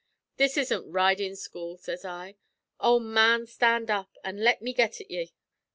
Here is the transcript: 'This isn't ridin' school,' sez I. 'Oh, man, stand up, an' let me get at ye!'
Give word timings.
'This 0.37 0.57
isn't 0.57 0.91
ridin' 0.91 1.35
school,' 1.35 1.77
sez 1.77 2.03
I. 2.03 2.33
'Oh, 2.79 2.99
man, 2.99 3.45
stand 3.45 3.91
up, 3.91 4.09
an' 4.23 4.37
let 4.37 4.59
me 4.59 4.73
get 4.73 4.99
at 4.99 5.11
ye!' 5.11 5.35